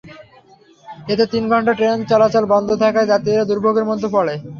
এতে 1.07 1.25
তিন 1.33 1.43
ঘণ্টা 1.51 1.73
ট্রেন 1.73 1.97
চলাচল 2.11 2.43
বন্ধ 2.53 2.69
থাকায় 2.81 3.09
যাত্রীরা 3.11 3.43
দুর্ভোগের 3.49 3.85
মধ্যে 3.89 4.07
পড়ে। 4.15 4.33